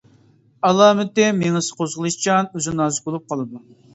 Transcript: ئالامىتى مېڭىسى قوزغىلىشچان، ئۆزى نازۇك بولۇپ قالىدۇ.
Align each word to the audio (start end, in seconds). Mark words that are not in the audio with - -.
ئالامىتى 0.69 1.27
مېڭىسى 1.41 1.77
قوزغىلىشچان، 1.81 2.51
ئۆزى 2.59 2.73
نازۇك 2.79 3.07
بولۇپ 3.11 3.31
قالىدۇ. 3.35 3.63